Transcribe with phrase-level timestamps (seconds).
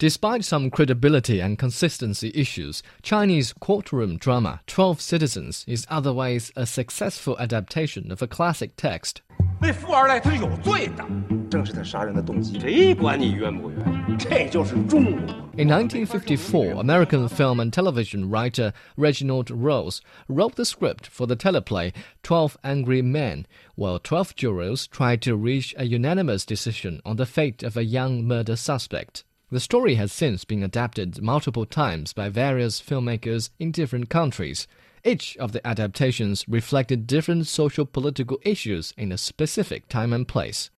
[0.00, 7.37] Despite some credibility and consistency issues, Chinese courtroom drama Twelve Citizens is otherwise a successful
[7.37, 9.21] adaptation of a classic text.
[9.59, 11.05] 那富二代他是有罪的，
[11.51, 12.59] 正是他杀人的动机。
[12.59, 14.17] 谁管你冤不冤？
[14.17, 15.35] 这就是中国。
[15.55, 22.57] In 1954, American film and television writer Reginald Rose wrote the script for the teleplay Twelve
[22.63, 23.45] Angry Men,
[23.75, 28.25] while 12 jurors tried to reach a unanimous decision on the fate of a young
[28.25, 29.23] murder suspect.
[29.53, 34.65] The story has since been adapted multiple times by various filmmakers in different countries.
[35.03, 40.69] Each of the adaptations reflected different social political issues in a specific time and place.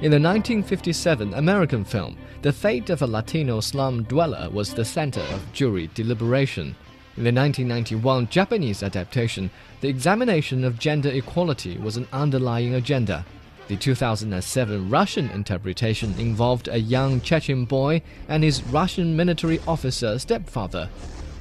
[0.00, 5.20] In the 1957 American film, the fate of a Latino slum dweller was the center
[5.20, 6.74] of jury deliberation.
[7.18, 9.50] In the 1991 Japanese adaptation,
[9.80, 13.26] the examination of gender equality was an underlying agenda.
[13.66, 20.88] The 2007 Russian interpretation involved a young Chechen boy and his Russian military officer stepfather.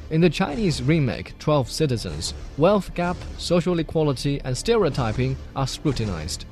[0.10, 6.46] In the Chinese remake, 12 Citizens, wealth gap, social equality, and stereotyping are scrutinized.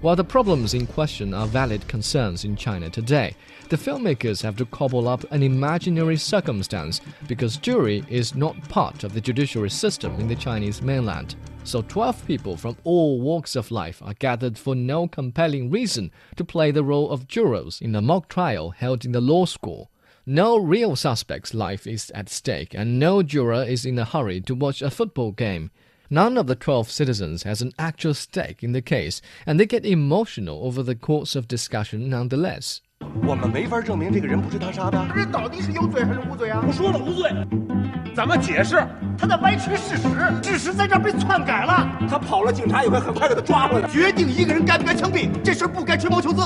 [0.00, 3.34] While the problems in question are valid concerns in China today,
[3.68, 9.12] the filmmakers have to cobble up an imaginary circumstance because jury is not part of
[9.12, 11.34] the judiciary system in the Chinese mainland.
[11.64, 16.44] So 12 people from all walks of life are gathered for no compelling reason to
[16.44, 19.90] play the role of jurors in a mock trial held in the law school.
[20.24, 24.54] No real suspect's life is at stake, and no juror is in a hurry to
[24.54, 25.72] watch a football game.
[26.09, 29.83] None of the 12 citizens has an actual stake in the case, and they get
[29.83, 32.77] emotional over the course of discussion nonetheless.
[33.25, 35.05] 我们没法证明这个人不是他杀的。
[35.13, 36.63] 这到底是有罪还是无罪啊？
[36.65, 37.31] 我说了无罪，
[38.15, 38.75] 怎么解释？
[39.17, 40.07] 他在歪曲事实，
[40.43, 41.97] 事实在这儿被篡改了。
[42.09, 43.89] 他跑了，警察也会很快给他抓回来。
[43.89, 46.39] 决定一个人该不该枪毙，这事不该吹毛求疵。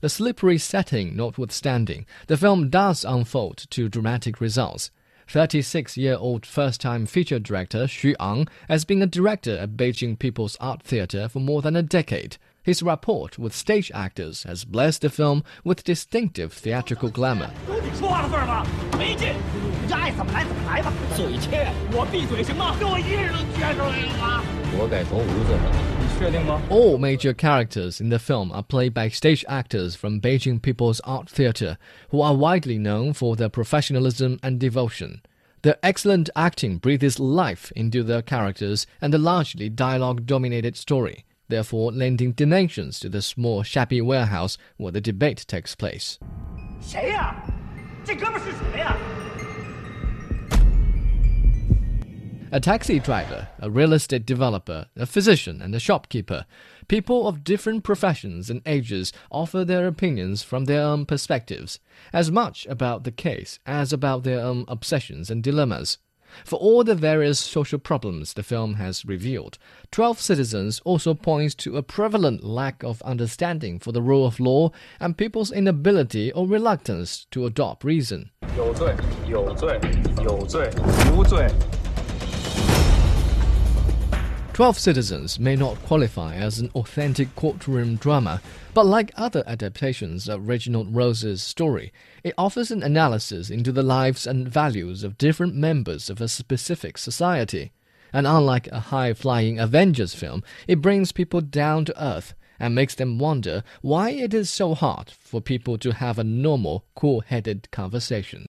[0.00, 4.90] The slippery setting notwithstanding, the film does unfold to dramatic results.
[5.27, 10.17] 36 year old first time feature director Xu Ang has been a director at Beijing
[10.17, 12.37] People's Art Theatre for more than a decade.
[12.63, 17.51] His rapport with stage actors has blessed the film with distinctive theatrical glamour.
[26.14, 26.62] 有你说话的份儿吗？
[26.98, 27.50] 没劲，你爱怎么来怎么来吧。
[27.50, 27.52] 嘴欠，我闭嘴行吗？
[27.52, 27.52] 给我一个人都撅出来了吗？
[27.52, 27.60] 我改从无罪了。
[27.60, 27.70] 你确定吗？
[27.70, 31.76] All major characters in the film are played by stage actors from Beijing People's Art Theatre,
[32.10, 35.20] who are widely known for their professionalism and devotion.
[35.62, 41.92] Their excellent acting breathes life into their characters and the largely dialogue dominated story therefore
[41.92, 46.18] lending dimensions to the small, shabby warehouse where the debate takes place.
[52.54, 56.46] A taxi driver, a real estate developer, a physician, and a shopkeeper.
[56.88, 61.78] People of different professions and ages offer their opinions from their own perspectives,
[62.12, 65.98] as much about the case as about their own obsessions and dilemmas.
[66.44, 69.58] For all the various social problems the film has revealed,
[69.90, 74.70] Twelve Citizens also points to a prevalent lack of understanding for the rule of law
[75.00, 78.30] and people's inability or reluctance to adopt reason.
[78.56, 78.94] 有罪，
[79.28, 79.80] 有罪，
[80.22, 80.70] 有罪，
[81.12, 81.48] 无罪。
[84.55, 88.41] Twelve Citizens may not qualify as an authentic courtroom drama,
[88.73, 91.91] but like other adaptations of Reginald Rose's story,
[92.23, 96.97] it offers an analysis into the lives and values of different members of a specific
[96.97, 97.73] society.
[98.13, 102.95] And unlike a high flying Avengers film, it brings people down to earth and makes
[102.95, 107.69] them wonder why it is so hard for people to have a normal, cool headed
[107.71, 108.45] conversation.